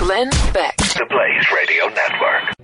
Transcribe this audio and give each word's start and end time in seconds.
Glenn 0.00 0.30
Beck. 0.54 0.78
The 0.78 1.06
Blaze 1.10 1.50
Radio 1.54 1.84
Network. 1.88 2.56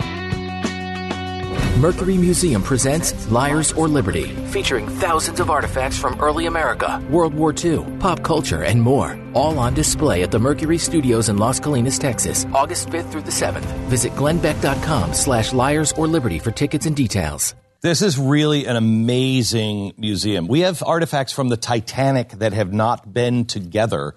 Mercury 1.78 2.16
Museum 2.16 2.62
presents 2.62 3.30
Liars 3.30 3.72
or 3.72 3.88
Liberty, 3.88 4.30
featuring 4.46 4.88
thousands 4.88 5.38
of 5.38 5.50
artifacts 5.50 5.98
from 5.98 6.18
early 6.18 6.46
America, 6.46 6.98
World 7.10 7.34
War 7.34 7.52
II, 7.52 7.84
pop 8.00 8.22
culture, 8.22 8.62
and 8.64 8.80
more. 8.80 9.20
All 9.34 9.58
on 9.58 9.74
display 9.74 10.22
at 10.22 10.30
the 10.30 10.38
Mercury 10.38 10.78
Studios 10.78 11.28
in 11.28 11.36
Las 11.36 11.60
Colinas, 11.60 12.00
Texas, 12.00 12.46
August 12.54 12.88
5th 12.88 13.12
through 13.12 13.20
the 13.20 13.30
7th. 13.30 13.66
Visit 13.90 14.12
glennbeck.com 14.12 15.12
slash 15.12 15.52
liars 15.52 15.92
or 15.92 16.08
liberty 16.08 16.38
for 16.38 16.52
tickets 16.52 16.86
and 16.86 16.96
details. 16.96 17.54
This 17.82 18.00
is 18.00 18.18
really 18.18 18.64
an 18.64 18.76
amazing 18.76 19.92
museum. 19.98 20.48
We 20.48 20.60
have 20.60 20.82
artifacts 20.82 21.34
from 21.34 21.50
the 21.50 21.58
Titanic 21.58 22.30
that 22.30 22.54
have 22.54 22.72
not 22.72 23.12
been 23.12 23.44
together 23.44 24.14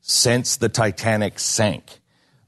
since 0.00 0.58
the 0.58 0.68
Titanic 0.68 1.40
sank. 1.40 1.98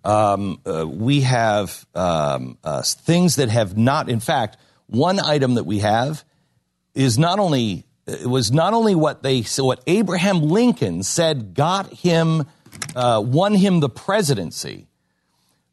Um, 0.04 0.60
uh, 0.66 0.86
we 0.86 1.22
have 1.22 1.86
um, 1.94 2.58
uh, 2.62 2.82
things 2.82 3.36
that 3.36 3.48
have 3.48 3.76
not, 3.76 4.10
in 4.10 4.20
fact, 4.20 4.58
one 4.86 5.18
item 5.18 5.54
that 5.54 5.64
we 5.64 5.78
have 5.78 6.24
is 6.94 7.18
not 7.18 7.38
only 7.38 7.84
it 8.06 8.26
was 8.26 8.52
not 8.52 8.74
only 8.74 8.94
what 8.94 9.22
they 9.22 9.42
so 9.42 9.64
what 9.64 9.82
Abraham 9.86 10.42
Lincoln 10.42 11.02
said 11.02 11.54
got 11.54 11.92
him 11.92 12.46
uh, 12.94 13.22
won 13.24 13.54
him 13.54 13.80
the 13.80 13.88
presidency, 13.88 14.88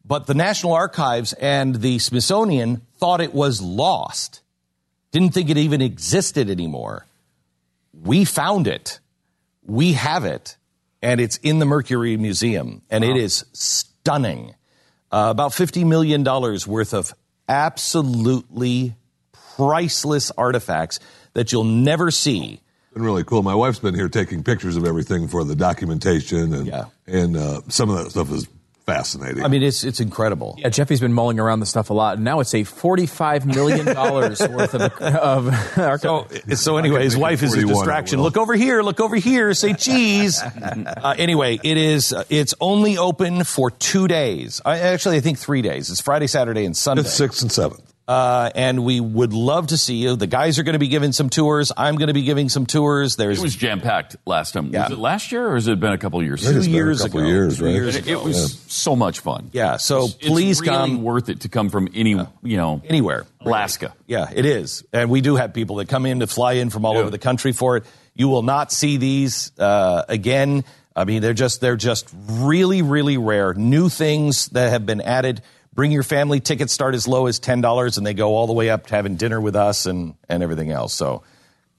but 0.06 0.28
the 0.28 0.34
National 0.34 0.74
Archives 0.74 1.34
and 1.34 1.76
the 1.76 2.00
Smithsonian 2.00 2.82
thought 2.98 3.22
it 3.22 3.34
was 3.34 3.62
lost, 3.62 4.42
didn't 5.12 5.34
think 5.34 5.50
it 5.50 5.58
even 5.58 5.82
existed 5.82 6.50
anymore. 6.50 7.06
We 7.94 8.24
found 8.24 8.68
it, 8.68 9.00
we 9.66 9.94
have 9.94 10.24
it, 10.24 10.56
and 11.02 11.20
it's 11.20 11.38
in 11.38 11.60
the 11.60 11.66
Mercury 11.66 12.16
Museum, 12.16 12.82
and 12.90 13.04
it 13.04 13.18
is 13.18 13.44
stunning. 14.02 14.56
Uh, 15.12 15.28
about 15.30 15.52
$50 15.52 15.86
million 15.86 16.24
worth 16.24 16.94
of 16.94 17.14
absolutely 17.50 18.96
priceless 19.58 20.32
artifacts 20.32 21.00
that 21.34 21.52
you'll 21.52 21.64
never 21.66 22.12
see. 22.12 22.62
Been 22.94 23.04
really 23.04 23.24
cool. 23.24 23.44
My 23.44 23.56
wife's 23.56 23.80
been 23.80 23.94
here 23.96 24.10
taking 24.10 24.44
pictures 24.44 24.76
of 24.78 24.86
everything 24.86 25.28
for 25.28 25.44
the 25.44 25.56
documentation, 25.56 26.54
and 26.54 26.68
Yeah. 26.68 26.86
and 27.08 27.38
uh, 27.38 27.62
some 27.70 27.90
of 27.90 27.98
that 28.04 28.10
stuff 28.12 28.32
is 28.32 28.48
fascinating. 28.86 29.44
I 29.44 29.48
mean, 29.48 29.64
it's, 29.64 29.84
it's 29.84 30.00
incredible. 30.00 30.56
Yeah, 30.58 30.70
Jeffy's 30.70 31.00
been 31.00 31.14
mulling 31.14 31.40
around 31.40 31.60
the 31.60 31.66
stuff 31.66 31.90
a 31.90 31.94
lot, 31.94 32.16
and 32.16 32.26
now 32.26 32.40
it's 32.40 32.54
a 32.54 32.64
forty-five 32.64 33.46
million 33.46 33.86
dollars 33.86 34.40
worth 34.50 34.74
of. 34.76 35.02
of 35.02 36.02
So, 36.02 36.28
so 36.56 36.78
anyway, 36.78 37.04
his 37.04 37.18
wife 37.18 37.44
is 37.44 37.54
a 37.54 37.66
distraction. 37.66 38.22
Look 38.22 38.38
over 38.38 38.54
here, 38.54 38.82
look 38.82 39.00
over 39.00 39.16
here, 39.16 39.54
say 39.54 39.74
cheese. 39.74 40.42
uh, 40.42 41.16
anyway, 41.18 41.60
it 41.64 41.78
is, 41.78 42.14
uh, 42.14 42.24
it's 42.30 42.54
only 42.60 42.98
open 42.98 43.44
for 43.44 43.72
two 43.72 44.08
days. 44.08 44.62
I, 44.66 44.80
actually, 44.80 45.18
I 45.18 45.20
think 45.22 45.38
three 45.38 45.62
days. 45.62 45.90
It's 45.90 46.02
Friday, 46.02 46.28
Saturday, 46.28 46.66
and 46.66 46.76
Sunday. 46.76 47.04
Fifth, 47.04 47.14
sixth, 47.14 47.42
and 47.42 47.52
seventh. 47.52 47.91
Uh, 48.08 48.50
and 48.56 48.84
we 48.84 49.00
would 49.00 49.32
love 49.32 49.68
to 49.68 49.78
see 49.78 49.96
you. 49.96 50.16
The 50.18 50.28
guys 50.28 50.60
are 50.60 50.64
going 50.64 50.74
to 50.74 50.80
be 50.80 50.90
giving 50.90 51.14
some 51.14 51.30
tours. 51.30 51.72
I'm 51.78 51.96
going 51.96 52.08
to 52.08 52.14
be 52.14 52.24
giving 52.24 52.50
some 52.50 52.66
tours. 52.66 53.16
There's 53.16 53.40
It 53.40 53.44
was 53.44 53.56
jam 53.56 53.80
packed 53.80 54.18
last 54.26 54.52
time. 54.52 54.68
Yeah. 54.74 54.84
Was 54.90 54.92
it 54.92 54.98
last 55.00 55.32
year 55.32 55.48
or 55.48 55.56
has 55.56 55.68
it 55.70 55.80
been 55.80 55.94
a 55.94 55.98
couple 55.98 56.20
of 56.20 56.26
years? 56.26 56.44
I 56.44 56.48
think 56.48 56.58
it's 56.58 56.66
two 56.66 56.72
been 56.72 56.82
a 56.82 56.84
years 56.86 57.02
couple 57.04 57.20
ago. 57.20 57.28
years, 57.30 57.58
Two 57.60 57.66
right? 57.66 57.74
years 57.74 57.96
It, 57.96 58.08
ago. 58.08 58.12
it 58.20 58.24
was 58.26 58.60
so 58.68 58.96
much 58.98 59.20
fun. 59.20 59.50
Yeah, 59.54 59.78
so 59.78 60.06
It's 60.06 60.16
please 60.16 60.60
really 60.60 60.74
come 60.74 61.04
worth 61.04 61.30
it 61.30 61.42
to 61.42 61.50
come 61.50 61.70
from 61.70 61.88
any, 61.94 62.12
you 62.44 62.58
know, 62.58 62.82
anywhere. 62.86 63.26
Alaska. 63.40 63.94
Yeah, 64.08 64.30
it 64.34 64.46
is. 64.46 64.84
And 64.92 65.10
we 65.10 65.22
do 65.22 65.38
have 65.38 65.54
people 65.54 65.78
that 65.78 65.88
come 65.88 66.06
in 66.06 66.20
to 66.20 66.28
fly 66.28 66.54
in 66.54 66.70
from 66.70 66.84
all 66.86 66.98
over 66.98 67.10
the 67.12 67.20
country 67.20 67.54
for 67.54 67.78
it. 67.78 67.86
You 68.14 68.28
will 68.28 68.44
not 68.44 68.74
see 68.74 68.98
these 68.98 69.52
uh, 69.58 70.04
again. 70.10 70.66
I 70.94 71.06
mean, 71.06 71.22
they're 71.22 71.34
just 71.34 71.62
they're 71.62 71.78
just 71.78 72.10
really 72.28 72.82
really 72.82 73.18
rare. 73.18 73.54
New 73.54 73.88
things 73.88 74.48
that 74.50 74.72
have 74.72 74.86
been 74.86 75.00
added. 75.00 75.42
Bring 75.74 75.92
your 75.92 76.04
family. 76.04 76.40
Tickets 76.40 76.74
start 76.74 76.96
as 76.96 77.08
low 77.08 77.28
as 77.28 77.40
ten 77.40 77.62
dollars, 77.62 77.98
and 77.98 78.06
they 78.06 78.14
go 78.14 78.36
all 78.36 78.48
the 78.48 78.54
way 78.54 78.70
up 78.70 78.88
to 78.88 78.96
having 78.96 79.16
dinner 79.16 79.40
with 79.40 79.56
us 79.56 79.86
and 79.86 80.16
and 80.28 80.44
everything 80.44 80.70
else. 80.72 80.94
So, 80.94 81.24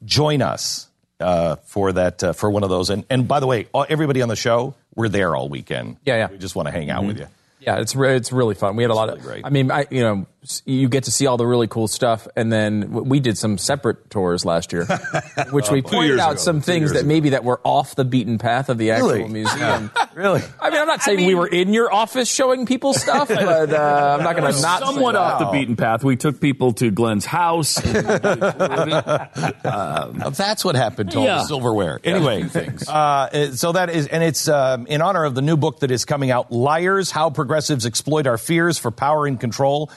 join 0.04 0.40
us 0.42 0.88
uh, 1.20 1.56
for 1.64 1.92
that 1.92 2.22
uh, 2.24 2.32
for 2.32 2.50
one 2.50 2.62
of 2.64 2.70
those. 2.70 2.88
And 2.90 3.04
and 3.10 3.28
by 3.28 3.40
the 3.40 3.46
way, 3.46 3.68
all, 3.72 3.84
everybody 3.88 4.22
on 4.22 4.28
the 4.28 4.36
show, 4.36 4.74
we're 4.94 5.08
there 5.08 5.36
all 5.36 5.48
weekend. 5.48 5.98
Yeah, 6.06 6.16
yeah. 6.16 6.30
We 6.30 6.38
just 6.38 6.56
want 6.56 6.68
to 6.68 6.72
hang 6.72 6.90
out 6.90 7.04
with 7.04 7.18
you. 7.18 7.26
yeah, 7.60 7.80
it's 7.80 7.94
re- 7.94 8.16
it's 8.16 8.32
really 8.32 8.54
fun. 8.54 8.76
We 8.76 8.82
had 8.82 8.90
a 8.90 8.94
lot 8.94 9.10
of. 9.10 9.20
great. 9.20 9.44
I 9.44 9.50
mean, 9.50 9.70
I 9.70 9.84
you 9.90 10.00
know, 10.00 10.26
you 10.64 10.88
get 10.88 11.04
to 11.04 11.10
see 11.12 11.26
all 11.26 11.36
the 11.36 11.46
really 11.46 11.68
cool 11.68 11.86
stuff, 11.86 12.26
and 12.34 12.50
then 12.50 12.90
we 12.90 13.20
did 13.20 13.36
some 13.36 13.58
separate 13.58 14.08
tours 14.10 14.44
last 14.46 14.72
year, 14.72 14.86
which 15.50 15.70
we 15.70 15.82
pointed 15.82 16.18
out 16.18 16.32
ago, 16.32 16.36
some 16.40 16.60
things 16.62 16.92
that 16.92 17.00
ago. 17.00 17.08
maybe 17.08 17.28
that 17.30 17.44
were 17.44 17.60
off 17.62 17.94
the 17.94 18.04
beaten 18.06 18.38
path 18.38 18.68
of 18.70 18.78
the 18.78 18.90
actual 18.92 19.08
Really? 19.10 19.28
museum. 19.28 19.90
Really. 20.14 20.42
I 20.60 20.70
mean, 20.70 20.80
I'm 20.80 20.86
not 20.86 21.02
saying 21.02 21.26
we 21.26 21.34
were 21.34 21.46
in 21.46 21.72
your 21.72 21.92
office 21.92 22.30
showing 22.30 22.66
people 22.66 22.92
stuff, 22.92 23.28
but 23.30 23.72
uh, 23.72 24.16
I'm 24.18 24.24
not 24.24 24.36
going 24.36 24.52
to 24.52 24.60
not 24.60 24.80
say 24.80 24.86
somewhat 24.86 25.12
that. 25.12 25.20
off 25.20 25.38
the 25.40 25.46
beaten 25.46 25.76
path. 25.76 26.04
We 26.04 26.16
took 26.16 26.40
people 26.40 26.72
to 26.74 26.90
Glenn's 26.90 27.24
house. 27.26 27.80
Uh, 29.64 30.30
That's 30.30 30.64
what 30.64 30.74
happened 30.74 31.12
to 31.12 31.18
all 31.18 31.24
the 31.24 31.44
silverware. 31.44 32.00
Anyway, 32.04 32.44
uh, 32.88 33.52
so 33.52 33.72
that 33.72 33.90
is, 33.90 34.06
and 34.06 34.22
it's 34.22 34.48
um, 34.48 34.86
in 34.86 35.00
honor 35.00 35.24
of 35.24 35.34
the 35.34 35.42
new 35.42 35.56
book 35.56 35.80
that 35.80 35.90
is 35.90 36.04
coming 36.04 36.30
out, 36.30 36.52
"Liars: 36.52 37.10
How 37.10 37.30
Progressives 37.30 37.86
Exploit 37.86 38.26
Our 38.26 38.38
Fears 38.38 38.78
for 38.78 38.90
Power 38.90 39.26
and 39.26 39.38
Control." 39.38 39.90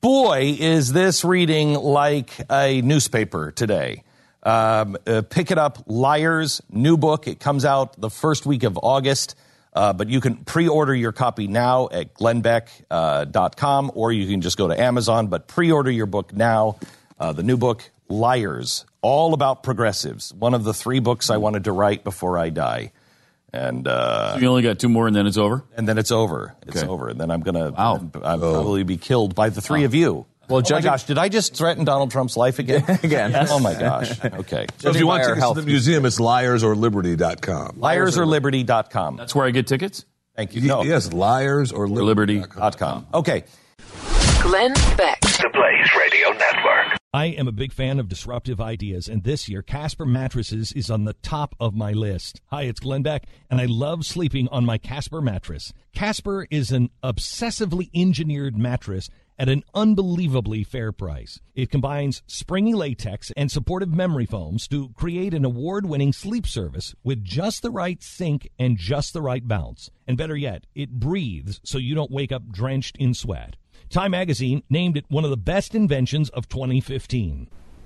Boy, 0.00 0.56
is 0.58 0.92
this 0.92 1.24
reading 1.24 1.74
like 1.74 2.30
a 2.50 2.80
newspaper 2.82 3.50
today. 3.50 4.04
Um, 4.42 4.96
uh, 5.06 5.22
pick 5.28 5.50
it 5.50 5.58
up, 5.58 5.84
Liars, 5.86 6.62
new 6.70 6.96
book. 6.96 7.26
It 7.26 7.40
comes 7.40 7.64
out 7.64 8.00
the 8.00 8.10
first 8.10 8.46
week 8.46 8.62
of 8.62 8.78
August. 8.82 9.34
Uh, 9.74 9.92
but 9.92 10.08
you 10.08 10.20
can 10.20 10.36
pre-order 10.36 10.94
your 10.94 11.12
copy 11.12 11.46
now 11.46 11.88
at 11.92 12.14
glennbeck.com 12.14 13.92
or 13.94 14.12
you 14.12 14.26
can 14.26 14.40
just 14.40 14.56
go 14.56 14.68
to 14.68 14.80
Amazon. 14.80 15.28
But 15.28 15.46
pre-order 15.46 15.90
your 15.90 16.06
book 16.06 16.32
now. 16.32 16.78
Uh, 17.18 17.32
the 17.32 17.42
new 17.42 17.56
book, 17.56 17.88
Liars, 18.08 18.84
all 19.02 19.34
about 19.34 19.62
progressives. 19.62 20.32
One 20.32 20.54
of 20.54 20.64
the 20.64 20.72
three 20.74 21.00
books 21.00 21.30
I 21.30 21.36
wanted 21.36 21.64
to 21.64 21.72
write 21.72 22.04
before 22.04 22.38
I 22.38 22.50
die. 22.50 22.92
And 23.52 23.88
uh, 23.88 24.36
you 24.40 24.46
only 24.48 24.62
got 24.62 24.78
two 24.78 24.88
more 24.88 25.06
and 25.06 25.16
then 25.16 25.26
it's 25.26 25.38
over? 25.38 25.64
and 25.76 25.88
then 25.88 25.98
it's 25.98 26.12
over. 26.12 26.54
It's 26.66 26.76
Okay. 26.82 26.86
over. 26.86 27.08
And 27.08 27.20
then 27.20 27.30
I'm 27.30 27.40
gonna 27.40 27.70
Wow. 27.70 28.10
I'll 28.22 28.38
probably 28.38 28.82
be 28.84 28.96
killed 28.98 29.34
by 29.34 29.48
the 29.48 29.60
three 29.60 29.84
of 29.84 29.94
you. 29.94 30.26
Well, 30.48 30.62
oh 30.64 30.74
my 30.74 30.80
gosh, 30.80 31.04
did 31.04 31.18
I 31.18 31.28
just 31.28 31.54
threaten 31.54 31.84
Donald 31.84 32.10
Trump's 32.10 32.36
life 32.36 32.58
again? 32.58 32.84
Again. 33.02 33.34
Oh 33.50 33.58
my 33.60 33.74
gosh. 33.74 34.22
Okay. 34.24 34.66
So 34.78 34.90
if 34.90 34.96
you 34.98 35.06
want 35.06 35.22
buy 35.22 35.28
our 35.28 35.34
tickets 35.34 35.36
to 35.36 35.40
health. 35.40 35.56
the 35.56 35.62
museum, 35.62 36.04
it's 36.06 36.18
liarsorliberty.com. 36.18 37.76
Liarsorliberty.com. 37.76 39.16
That's 39.16 39.34
where 39.34 39.46
I 39.46 39.50
get 39.50 39.66
tickets? 39.66 40.04
Thank 40.36 40.54
you. 40.54 40.62
No. 40.62 40.82
Yes, 40.82 41.08
liarsorliberty.com. 41.08 42.04
Liberty. 42.04 42.40
Dot 42.40 42.78
com. 42.78 43.06
Okay. 43.14 43.44
Glenn 44.42 44.72
Beck. 44.96 45.20
The 45.20 45.50
Blaze 45.52 45.90
Radio 45.98 46.30
Network. 46.30 46.98
I 47.12 47.26
am 47.26 47.48
a 47.48 47.52
big 47.52 47.72
fan 47.72 47.98
of 47.98 48.08
disruptive 48.08 48.60
ideas, 48.60 49.08
and 49.08 49.24
this 49.24 49.48
year 49.48 49.62
Casper 49.62 50.04
Mattresses 50.04 50.72
is 50.72 50.90
on 50.90 51.04
the 51.04 51.14
top 51.14 51.54
of 51.58 51.74
my 51.74 51.92
list. 51.92 52.40
Hi, 52.46 52.62
it's 52.64 52.80
Glenn 52.80 53.02
Beck, 53.02 53.24
and 53.50 53.60
I 53.60 53.64
love 53.64 54.04
sleeping 54.04 54.46
on 54.48 54.64
my 54.66 54.76
Casper 54.78 55.22
mattress. 55.22 55.72
Casper 55.94 56.46
is 56.50 56.70
an 56.70 56.90
obsessively 57.02 57.88
engineered 57.94 58.56
mattress 58.58 59.08
at 59.38 59.48
an 59.48 59.62
unbelievably 59.74 60.64
fair 60.64 60.92
price. 60.92 61.40
It 61.54 61.70
combines 61.70 62.22
springy 62.26 62.74
latex 62.74 63.30
and 63.36 63.50
supportive 63.50 63.94
memory 63.94 64.26
foams 64.26 64.66
to 64.68 64.90
create 64.90 65.34
an 65.34 65.44
award 65.44 65.86
winning 65.86 66.12
sleep 66.12 66.46
service 66.46 66.94
with 67.04 67.22
just 67.22 67.62
the 67.62 67.70
right 67.70 68.02
sink 68.02 68.48
and 68.58 68.76
just 68.76 69.12
the 69.12 69.22
right 69.22 69.46
bounce. 69.46 69.90
And 70.06 70.16
better 70.16 70.36
yet, 70.36 70.66
it 70.74 70.90
breathes 70.90 71.60
so 71.62 71.78
you 71.78 71.94
don't 71.94 72.10
wake 72.10 72.32
up 72.32 72.50
drenched 72.50 72.96
in 72.96 73.14
sweat. 73.14 73.56
Time 73.90 74.10
magazine 74.10 74.62
named 74.68 74.96
it 74.96 75.06
one 75.08 75.24
of 75.24 75.30
the 75.30 75.36
best 75.36 75.74
inventions 75.74 76.28
of 76.30 76.48
2015. 76.48 77.48